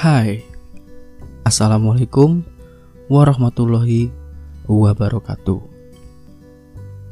Hai, 0.00 0.40
Assalamualaikum 1.44 2.40
warahmatullahi 3.12 4.08
wabarakatuh. 4.64 5.60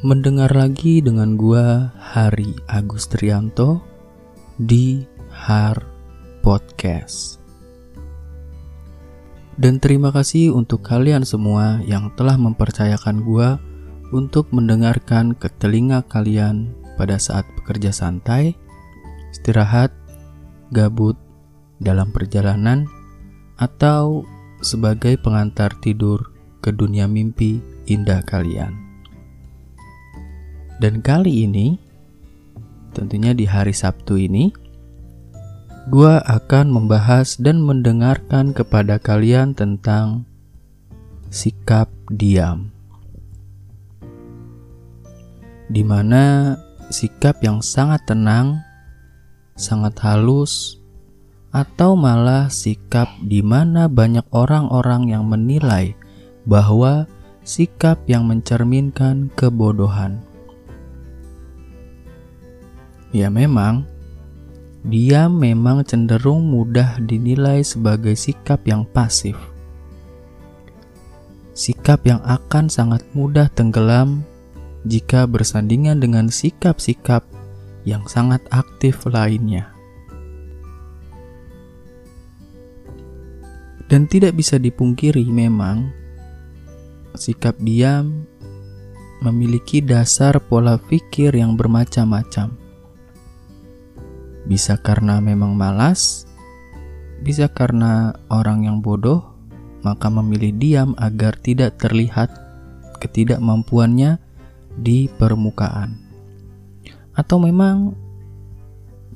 Mendengar 0.09 0.49
lagi 0.57 1.05
dengan 1.05 1.37
gua 1.37 1.93
Hari 2.01 2.57
Agus 2.65 3.13
Trianto 3.13 3.85
di 4.57 5.05
Har 5.29 5.85
Podcast. 6.41 7.45
Dan 9.61 9.85
terima 9.85 10.09
kasih 10.09 10.57
untuk 10.57 10.81
kalian 10.81 11.29
semua 11.29 11.85
yang 11.85 12.09
telah 12.17 12.41
mempercayakan 12.41 13.21
gua 13.21 13.61
untuk 14.17 14.49
mendengarkan 14.49 15.37
ke 15.37 15.53
telinga 15.61 16.09
kalian 16.09 16.73
pada 16.97 17.21
saat 17.21 17.45
bekerja 17.53 17.93
santai, 17.93 18.57
istirahat, 19.37 19.93
gabut, 20.73 21.28
dalam 21.79 22.11
perjalanan, 22.11 22.87
atau 23.59 24.23
sebagai 24.63 25.19
pengantar 25.19 25.75
tidur 25.79 26.31
ke 26.59 26.75
dunia 26.75 27.07
mimpi 27.07 27.63
indah 27.87 28.23
kalian. 28.27 28.75
Dan 30.79 31.03
kali 31.03 31.47
ini, 31.47 31.75
tentunya 32.95 33.35
di 33.35 33.47
hari 33.47 33.75
Sabtu 33.75 34.15
ini, 34.15 34.55
gua 35.91 36.23
akan 36.23 36.71
membahas 36.71 37.35
dan 37.39 37.59
mendengarkan 37.63 38.55
kepada 38.55 39.03
kalian 39.03 39.59
tentang 39.59 40.23
sikap 41.35 41.91
diam. 42.15 42.71
Di 45.69 45.83
mana 45.85 46.57
sikap 46.89 47.43
yang 47.45 47.61
sangat 47.61 48.07
tenang, 48.09 48.63
sangat 49.59 49.99
halus, 50.01 50.78
atau 51.49 51.97
malah 51.97 52.53
sikap 52.53 53.09
di 53.25 53.41
mana 53.41 53.89
banyak 53.89 54.25
orang-orang 54.33 55.09
yang 55.09 55.25
menilai 55.25 55.97
bahwa 56.45 57.09
sikap 57.45 57.97
yang 58.05 58.29
mencerminkan 58.29 59.33
kebodohan. 59.33 60.21
Ya 63.09 63.33
memang, 63.33 63.89
dia 64.85 65.33
memang 65.33 65.81
cenderung 65.89 66.45
mudah 66.53 67.01
dinilai 67.01 67.65
sebagai 67.65 68.13
sikap 68.13 68.69
yang 68.69 68.85
pasif. 68.85 69.37
Sikap 71.57 72.05
yang 72.05 72.21
akan 72.23 72.69
sangat 72.69 73.03
mudah 73.17 73.49
tenggelam 73.57 74.23
jika 74.87 75.25
bersandingan 75.25 75.99
dengan 75.99 76.29
sikap-sikap 76.29 77.25
yang 77.83 78.05
sangat 78.07 78.45
aktif 78.53 79.09
lainnya. 79.09 79.78
Dan 83.89 84.05
tidak 84.05 84.37
bisa 84.37 84.61
dipungkiri 84.61 85.25
memang 85.33 85.89
sikap 87.17 87.57
diam 87.59 88.29
memiliki 89.25 89.83
dasar 89.83 90.39
pola 90.39 90.79
pikir 90.79 91.35
yang 91.35 91.59
bermacam-macam. 91.59 92.55
Bisa 94.47 94.79
karena 94.79 95.19
memang 95.19 95.53
malas, 95.59 96.25
bisa 97.21 97.51
karena 97.51 98.15
orang 98.31 98.65
yang 98.65 98.79
bodoh, 98.79 99.35
maka 99.83 100.07
memilih 100.09 100.55
diam 100.55 100.91
agar 100.97 101.35
tidak 101.37 101.77
terlihat 101.83 102.31
ketidakmampuannya 103.03 104.23
di 104.79 105.11
permukaan. 105.19 105.99
Atau 107.19 107.43
memang 107.43 107.99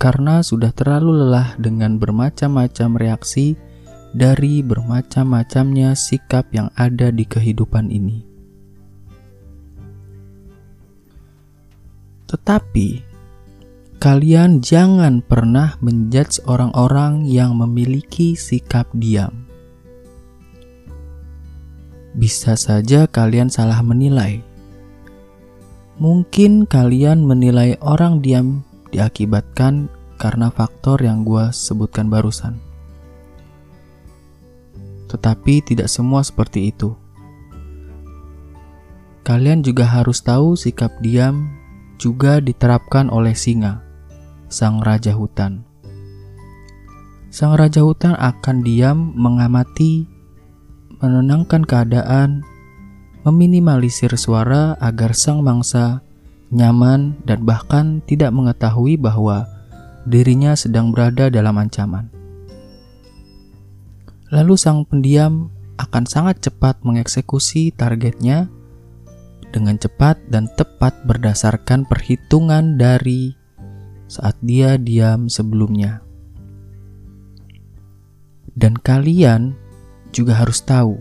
karena 0.03 0.43
sudah 0.43 0.75
terlalu 0.75 1.23
lelah 1.23 1.55
dengan 1.63 2.03
bermacam-macam 2.03 2.99
reaksi 2.99 3.55
dari 4.13 4.61
bermacam-macamnya 4.61 5.97
sikap 5.97 6.53
yang 6.53 6.69
ada 6.77 7.09
di 7.09 7.25
kehidupan 7.25 7.89
ini. 7.89 8.29
Tetapi, 12.29 12.89
kalian 14.01 14.61
jangan 14.65 15.21
pernah 15.25 15.77
menjudge 15.85 16.45
orang-orang 16.49 17.29
yang 17.29 17.57
memiliki 17.57 18.37
sikap 18.37 18.89
diam. 18.97 19.49
Bisa 22.13 22.57
saja 22.57 23.09
kalian 23.09 23.49
salah 23.49 23.81
menilai. 23.81 24.45
Mungkin 25.97 26.69
kalian 26.69 27.25
menilai 27.25 27.81
orang 27.81 28.21
diam 28.21 28.65
diakibatkan 28.93 29.89
karena 30.21 30.53
faktor 30.53 31.01
yang 31.01 31.25
gue 31.25 31.49
sebutkan 31.53 32.13
barusan 32.13 32.72
tetapi 35.13 35.61
tidak 35.61 35.93
semua 35.93 36.25
seperti 36.25 36.73
itu. 36.73 36.97
Kalian 39.23 39.61
juga 39.61 39.85
harus 39.87 40.25
tahu 40.25 40.57
sikap 40.57 40.91
diam 41.05 41.53
juga 42.01 42.43
diterapkan 42.43 43.07
oleh 43.13 43.37
singa, 43.37 43.85
sang 44.51 44.83
raja 44.83 45.15
hutan. 45.15 45.63
Sang 47.31 47.55
raja 47.55 47.87
hutan 47.87 48.19
akan 48.19 48.67
diam 48.67 49.15
mengamati, 49.15 50.11
menenangkan 50.99 51.63
keadaan, 51.63 52.43
meminimalisir 53.23 54.11
suara 54.19 54.75
agar 54.83 55.15
sang 55.15 55.41
mangsa 55.47 56.03
nyaman 56.53 57.17
dan 57.25 57.49
bahkan 57.49 58.05
tidak 58.05 58.35
mengetahui 58.37 59.01
bahwa 59.01 59.49
dirinya 60.05 60.53
sedang 60.53 60.93
berada 60.93 61.33
dalam 61.33 61.57
ancaman. 61.57 62.12
Lalu 64.33 64.57
sang 64.57 64.89
pendiam 64.89 65.53
akan 65.77 66.09
sangat 66.09 66.41
cepat 66.41 66.81
mengeksekusi 66.89 67.69
targetnya 67.77 68.49
dengan 69.53 69.77
cepat 69.77 70.17
dan 70.33 70.49
tepat 70.57 70.97
berdasarkan 71.05 71.85
perhitungan 71.85 72.81
dari 72.81 73.37
saat 74.09 74.33
dia 74.41 74.81
diam 74.81 75.29
sebelumnya. 75.29 76.01
Dan 78.57 78.73
kalian 78.73 79.53
juga 80.17 80.41
harus 80.41 80.65
tahu, 80.65 80.97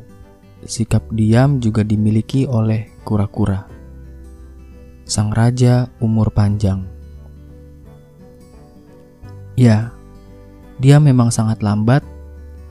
sikap 0.68 1.08
diam 1.16 1.64
juga 1.64 1.88
dimiliki 1.88 2.44
oleh 2.44 2.92
kura-kura. 3.08 3.64
Sang 5.08 5.32
raja 5.32 5.88
umur 6.04 6.36
panjang. 6.36 6.84
Ya, 9.56 9.92
dia 10.84 11.00
memang 11.00 11.32
sangat 11.32 11.60
lambat 11.64 12.04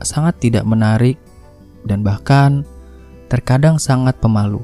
sangat 0.05 0.37
tidak 0.41 0.65
menarik 0.65 1.17
dan 1.85 2.05
bahkan 2.05 2.65
terkadang 3.31 3.79
sangat 3.79 4.17
pemalu. 4.19 4.61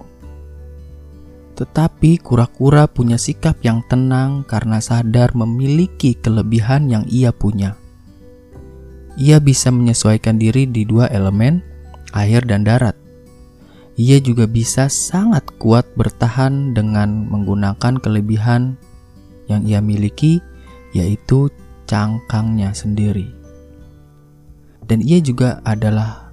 Tetapi 1.58 2.22
kura-kura 2.22 2.86
punya 2.86 3.18
sikap 3.18 3.58
yang 3.66 3.82
tenang 3.90 4.46
karena 4.46 4.78
sadar 4.78 5.34
memiliki 5.34 6.14
kelebihan 6.14 6.86
yang 6.86 7.08
ia 7.10 7.34
punya. 7.34 7.74
Ia 9.18 9.42
bisa 9.42 9.74
menyesuaikan 9.74 10.38
diri 10.38 10.70
di 10.70 10.86
dua 10.86 11.10
elemen, 11.10 11.66
air 12.14 12.46
dan 12.46 12.62
darat. 12.62 12.94
Ia 13.98 14.22
juga 14.22 14.46
bisa 14.46 14.86
sangat 14.94 15.50
kuat 15.58 15.90
bertahan 15.98 16.78
dengan 16.78 17.26
menggunakan 17.26 17.98
kelebihan 17.98 18.78
yang 19.50 19.66
ia 19.66 19.82
miliki, 19.82 20.38
yaitu 20.94 21.50
cangkangnya 21.90 22.78
sendiri 22.78 23.37
dan 24.88 25.04
ia 25.04 25.20
juga 25.20 25.60
adalah 25.68 26.32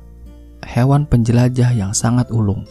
hewan 0.65 1.05
penjelajah 1.05 1.75
yang 1.75 1.93
sangat 1.93 2.31
ulung. 2.31 2.65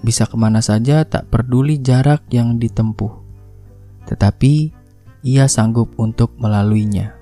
Bisa 0.00 0.24
ke 0.24 0.38
mana 0.38 0.62
saja 0.62 1.02
tak 1.02 1.28
peduli 1.28 1.82
jarak 1.82 2.24
yang 2.30 2.56
ditempuh, 2.56 3.12
tetapi 4.06 4.70
ia 5.26 5.50
sanggup 5.50 5.92
untuk 5.98 6.32
melaluinya. 6.38 7.18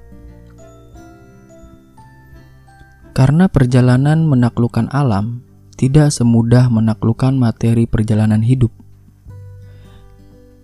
Karena 3.17 3.49
perjalanan 3.49 4.29
menaklukkan 4.29 4.93
alam 4.93 5.41
tidak 5.81 6.13
semudah 6.13 6.69
menaklukkan 6.69 7.33
materi 7.33 7.89
perjalanan 7.89 8.45
hidup. 8.45 8.69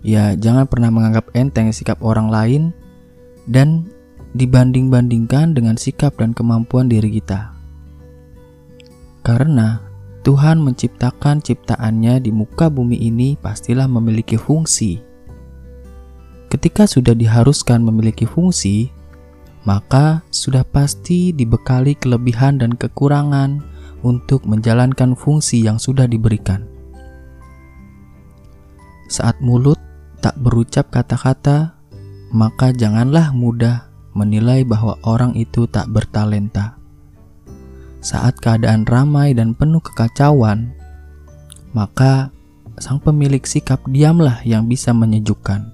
Ya, 0.04 0.36
jangan 0.36 0.68
pernah 0.68 0.92
menganggap 0.92 1.32
enteng 1.32 1.72
sikap 1.72 2.04
orang 2.04 2.28
lain 2.28 2.62
dan 3.48 3.88
dibanding-bandingkan 4.32 5.52
dengan 5.52 5.76
sikap 5.76 6.16
dan 6.16 6.32
kemampuan 6.32 6.88
diri 6.88 7.20
kita. 7.20 7.52
Karena 9.22 9.78
Tuhan 10.22 10.62
menciptakan 10.62 11.42
ciptaannya 11.42 12.22
di 12.22 12.30
muka 12.30 12.70
bumi 12.70 12.94
ini 12.94 13.34
pastilah 13.38 13.86
memiliki 13.90 14.38
fungsi. 14.38 15.02
Ketika 16.46 16.86
sudah 16.86 17.16
diharuskan 17.16 17.82
memiliki 17.82 18.28
fungsi, 18.28 18.92
maka 19.62 20.26
sudah 20.30 20.66
pasti 20.66 21.30
dibekali 21.30 21.94
kelebihan 21.94 22.58
dan 22.58 22.74
kekurangan 22.74 23.62
untuk 24.02 24.42
menjalankan 24.46 25.14
fungsi 25.14 25.62
yang 25.62 25.78
sudah 25.78 26.10
diberikan. 26.10 26.66
Saat 29.06 29.38
mulut 29.38 29.78
tak 30.18 30.34
berucap 30.38 30.90
kata-kata, 30.90 31.78
maka 32.34 32.74
janganlah 32.74 33.30
mudah 33.30 33.91
menilai 34.12 34.64
bahwa 34.64 34.96
orang 35.04 35.32
itu 35.36 35.64
tak 35.68 35.88
bertalenta. 35.88 36.76
Saat 38.02 38.42
keadaan 38.42 38.84
ramai 38.84 39.32
dan 39.32 39.54
penuh 39.54 39.78
kekacauan, 39.78 40.74
maka 41.72 42.34
sang 42.80 42.98
pemilik 43.00 43.42
sikap 43.44 43.80
diamlah 43.88 44.42
yang 44.42 44.66
bisa 44.68 44.90
menyejukkan. 44.90 45.70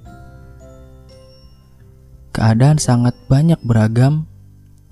Keadaan 2.36 2.78
sangat 2.78 3.18
banyak 3.26 3.58
beragam, 3.64 4.28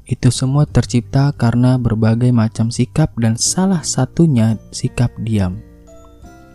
itu 0.07 0.31
semua 0.31 0.67
tercipta 0.67 1.35
karena 1.35 1.79
berbagai 1.79 2.31
macam 2.31 2.71
sikap 2.71 3.15
dan 3.19 3.35
salah 3.35 3.83
satunya 3.83 4.59
sikap 4.71 5.11
diam, 5.23 5.59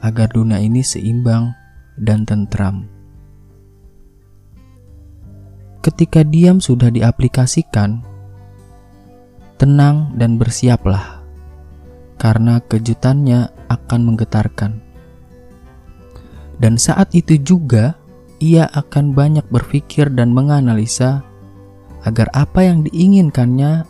agar 0.03 0.31
dunia 0.31 0.59
ini 0.59 0.83
seimbang 0.83 1.51
dan 1.99 2.23
tentram. 2.23 3.00
Ketika 5.81 6.22
diam 6.22 6.62
sudah 6.62 6.94
diaplikasikan, 6.94 8.06
tenang 9.57 10.13
dan 10.13 10.38
bersiaplah, 10.38 11.25
karena 12.22 12.62
kejutannya 12.69 13.50
akan 13.66 14.00
menggetarkan. 14.13 14.78
Dan 16.62 16.78
saat 16.78 17.10
itu 17.18 17.42
juga 17.42 17.98
ia 18.38 18.69
akan 18.69 19.18
banyak 19.18 19.45
berpikir 19.50 20.13
dan 20.13 20.30
menganalisa 20.30 21.25
agar 22.06 22.30
apa 22.38 22.62
yang 22.62 22.86
diinginkannya 22.86 23.81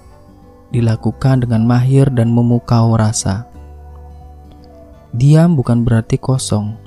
dilakukan 0.71 1.43
dengan 1.43 1.67
mahir 1.67 2.07
dan 2.15 2.31
memukau 2.31 2.95
rasa. 2.95 3.51
Diam 5.11 5.59
bukan 5.59 5.83
berarti 5.83 6.15
kosong, 6.15 6.79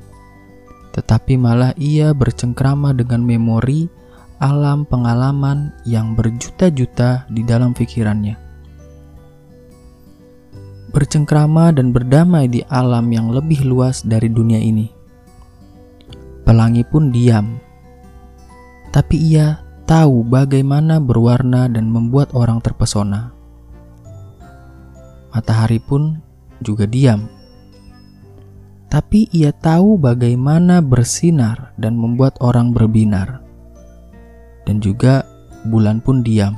tetapi 0.96 1.36
malah 1.36 1.76
ia 1.76 2.16
bercengkrama 2.16 2.96
dengan 2.96 3.20
memori 3.20 3.93
alam 4.44 4.84
pengalaman 4.84 5.72
yang 5.88 6.12
berjuta-juta 6.12 7.24
di 7.32 7.40
dalam 7.48 7.72
pikirannya. 7.72 8.36
Bercengkrama 10.92 11.72
dan 11.72 11.96
berdamai 11.96 12.52
di 12.52 12.60
alam 12.68 13.08
yang 13.08 13.32
lebih 13.32 13.64
luas 13.64 14.04
dari 14.04 14.28
dunia 14.28 14.60
ini. 14.60 14.92
Pelangi 16.44 16.84
pun 16.84 17.08
diam, 17.08 17.56
tapi 18.92 19.16
ia 19.16 19.64
tahu 19.88 20.20
bagaimana 20.28 21.00
berwarna 21.00 21.64
dan 21.72 21.88
membuat 21.88 22.36
orang 22.36 22.60
terpesona. 22.60 23.32
Matahari 25.32 25.80
pun 25.80 26.20
juga 26.60 26.84
diam, 26.84 27.26
tapi 28.92 29.26
ia 29.32 29.56
tahu 29.56 29.96
bagaimana 29.96 30.84
bersinar 30.84 31.72
dan 31.80 31.96
membuat 31.96 32.36
orang 32.44 32.70
berbinar 32.70 33.43
dan 34.64 34.80
juga 34.80 35.24
bulan 35.68 36.00
pun 36.00 36.20
diam. 36.20 36.56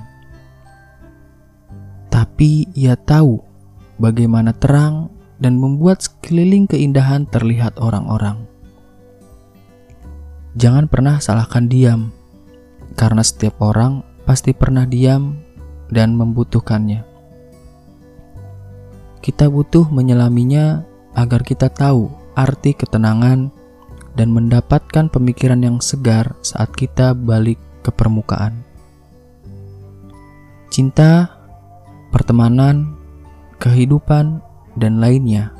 Tapi 2.10 2.70
ia 2.72 2.96
tahu 2.96 3.38
bagaimana 4.00 4.56
terang 4.56 5.12
dan 5.36 5.60
membuat 5.60 6.00
sekeliling 6.00 6.64
keindahan 6.64 7.28
terlihat 7.28 7.76
orang-orang. 7.76 8.48
Jangan 10.56 10.88
pernah 10.88 11.20
salahkan 11.20 11.68
diam, 11.68 12.08
karena 12.96 13.20
setiap 13.20 13.60
orang 13.60 14.00
pasti 14.24 14.56
pernah 14.56 14.88
diam 14.88 15.36
dan 15.92 16.16
membutuhkannya. 16.16 17.04
Kita 19.20 19.52
butuh 19.52 19.92
menyelaminya 19.92 20.86
agar 21.12 21.44
kita 21.44 21.68
tahu 21.68 22.08
arti 22.32 22.72
ketenangan 22.72 23.52
dan 24.16 24.28
mendapatkan 24.32 25.12
pemikiran 25.12 25.60
yang 25.60 25.76
segar 25.84 26.32
saat 26.40 26.72
kita 26.72 27.12
balik 27.12 27.60
ke 27.86 27.94
permukaan. 27.94 28.66
Cinta, 30.74 31.30
pertemanan, 32.10 32.98
kehidupan, 33.62 34.42
dan 34.74 34.98
lainnya 34.98 35.54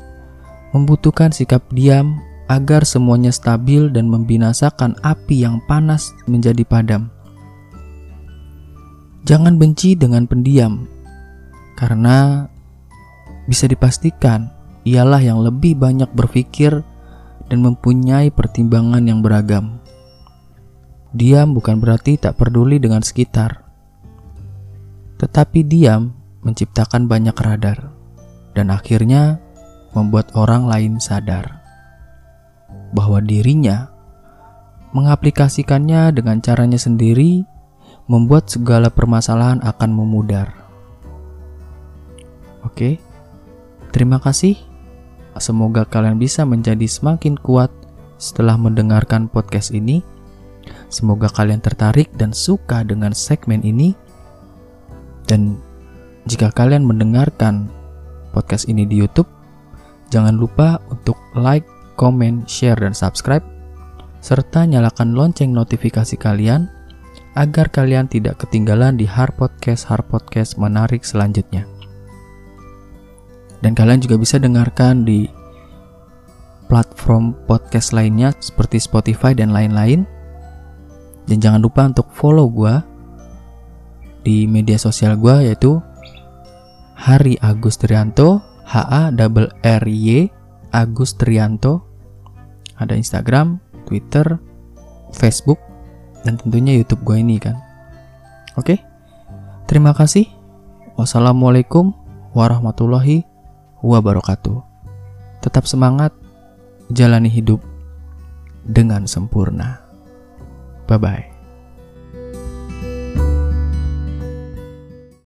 membutuhkan 0.75 1.31
sikap 1.31 1.63
diam 1.71 2.19
agar 2.47 2.83
semuanya 2.83 3.31
stabil 3.31 3.91
dan 3.91 4.07
membinasakan 4.07 4.95
api 5.03 5.43
yang 5.47 5.59
panas 5.67 6.11
menjadi 6.27 6.63
padam. 6.63 7.11
Jangan 9.27 9.59
benci 9.59 9.99
dengan 9.99 10.23
pendiam, 10.23 10.87
karena 11.75 12.47
bisa 13.47 13.67
dipastikan 13.67 14.47
ialah 14.87 15.19
yang 15.19 15.43
lebih 15.43 15.75
banyak 15.75 16.07
berpikir 16.15 16.79
dan 17.51 17.59
mempunyai 17.59 18.31
pertimbangan 18.31 19.03
yang 19.03 19.19
beragam. 19.19 19.83
Diam 21.17 21.57
bukan 21.57 21.81
berarti 21.81 22.21
tak 22.21 22.37
peduli 22.37 22.77
dengan 22.77 23.01
sekitar, 23.01 23.65
tetapi 25.17 25.65
diam 25.65 26.13
menciptakan 26.45 27.09
banyak 27.09 27.33
radar 27.33 27.89
dan 28.53 28.69
akhirnya 28.69 29.41
membuat 29.97 30.29
orang 30.37 30.69
lain 30.69 31.01
sadar 31.01 31.57
bahwa 32.93 33.17
dirinya 33.17 33.89
mengaplikasikannya 34.93 36.13
dengan 36.13 36.37
caranya 36.37 36.77
sendiri 36.77 37.41
membuat 38.05 38.53
segala 38.53 38.93
permasalahan 38.93 39.57
akan 39.65 39.89
memudar. 39.89 40.53
Oke, 42.61 43.01
terima 43.89 44.21
kasih. 44.21 44.53
Semoga 45.41 45.81
kalian 45.81 46.21
bisa 46.21 46.45
menjadi 46.45 46.85
semakin 46.85 47.41
kuat 47.41 47.73
setelah 48.21 48.53
mendengarkan 48.53 49.25
podcast 49.25 49.73
ini. 49.73 50.05
Semoga 50.87 51.27
kalian 51.27 51.59
tertarik 51.59 52.07
dan 52.15 52.31
suka 52.31 52.83
dengan 52.87 53.11
segmen 53.11 53.59
ini. 53.63 53.91
Dan 55.27 55.59
jika 56.27 56.51
kalian 56.55 56.87
mendengarkan 56.87 57.67
podcast 58.31 58.71
ini 58.71 58.87
di 58.87 58.99
YouTube, 58.99 59.27
jangan 60.07 60.39
lupa 60.39 60.79
untuk 60.87 61.19
like, 61.35 61.67
comment, 61.99 62.47
share, 62.47 62.79
dan 62.79 62.95
subscribe, 62.95 63.43
serta 64.23 64.63
nyalakan 64.63 65.11
lonceng 65.11 65.51
notifikasi 65.51 66.15
kalian 66.15 66.71
agar 67.35 67.69
kalian 67.69 68.09
tidak 68.09 68.41
ketinggalan 68.41 68.97
di 68.97 69.05
Hard 69.05 69.35
Podcast 69.35 69.85
Hard 69.91 70.07
Podcast 70.09 70.55
menarik 70.55 71.03
selanjutnya. 71.03 71.67
Dan 73.61 73.75
kalian 73.75 74.01
juga 74.01 74.15
bisa 74.17 74.37
dengarkan 74.37 75.03
di 75.05 75.27
platform 76.71 77.33
podcast 77.47 77.95
lainnya 77.95 78.35
seperti 78.37 78.77
Spotify 78.81 79.33
dan 79.33 79.55
lain-lain 79.55 80.16
dan 81.27 81.37
jangan 81.43 81.61
lupa 81.61 81.85
untuk 81.85 82.07
follow 82.15 82.47
gue 82.47 82.75
di 84.23 84.47
media 84.47 84.79
sosial 84.79 85.19
gue 85.19 85.51
yaitu 85.51 85.79
Hari 86.97 87.37
Agus 87.43 87.77
Trianto 87.77 88.41
H 88.67 88.73
A 88.83 89.03
double 89.13 89.51
R 89.63 89.83
Y 89.85 90.27
Agus 90.73 91.15
Trianto 91.15 91.87
ada 92.77 92.93
Instagram, 92.93 93.57
Twitter, 93.89 94.37
Facebook 95.15 95.57
dan 96.21 96.35
tentunya 96.37 96.75
YouTube 96.75 97.07
gue 97.07 97.17
ini 97.17 97.39
kan. 97.39 97.57
Oke. 98.59 98.81
Terima 99.67 99.91
kasih. 99.95 100.27
Wassalamualaikum 100.95 101.91
warahmatullahi 102.31 103.23
wabarakatuh. 103.83 104.63
Tetap 105.43 105.63
semangat 105.67 106.11
jalani 106.91 107.31
hidup 107.31 107.61
dengan 108.67 109.07
sempurna. 109.07 109.86
Bye 110.87 110.97
bye. 110.97 111.36